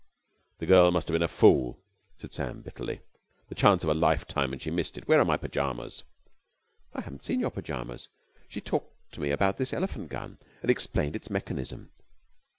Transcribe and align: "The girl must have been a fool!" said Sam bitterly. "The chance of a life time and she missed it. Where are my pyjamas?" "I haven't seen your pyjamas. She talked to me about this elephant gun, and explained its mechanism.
"The 0.57 0.65
girl 0.65 0.89
must 0.89 1.07
have 1.09 1.13
been 1.13 1.21
a 1.21 1.27
fool!" 1.27 1.77
said 2.17 2.33
Sam 2.33 2.63
bitterly. 2.63 3.01
"The 3.49 3.53
chance 3.53 3.83
of 3.83 3.89
a 3.91 3.93
life 3.93 4.25
time 4.27 4.51
and 4.51 4.59
she 4.59 4.71
missed 4.71 4.97
it. 4.97 5.07
Where 5.07 5.19
are 5.19 5.25
my 5.25 5.37
pyjamas?" 5.37 6.03
"I 6.95 7.01
haven't 7.01 7.23
seen 7.23 7.39
your 7.39 7.51
pyjamas. 7.51 8.09
She 8.49 8.61
talked 8.61 9.11
to 9.13 9.21
me 9.21 9.29
about 9.29 9.59
this 9.59 9.73
elephant 9.73 10.09
gun, 10.09 10.39
and 10.63 10.71
explained 10.71 11.15
its 11.15 11.29
mechanism. 11.29 11.91